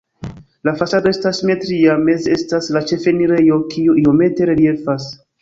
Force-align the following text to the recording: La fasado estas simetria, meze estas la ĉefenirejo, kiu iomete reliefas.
La 0.69 0.71
fasado 0.77 1.11
estas 1.15 1.37
simetria, 1.41 1.97
meze 2.07 2.33
estas 2.37 2.71
la 2.77 2.83
ĉefenirejo, 2.93 3.61
kiu 3.75 3.97
iomete 4.07 4.51
reliefas. 4.53 5.09